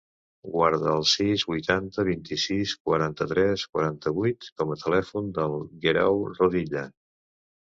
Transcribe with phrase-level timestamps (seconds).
[0.51, 6.87] Guarda el sis, vuitanta, vint-i-sis, quaranta-tres, quaranta-vuit com a telèfon del Guerau Rodilla.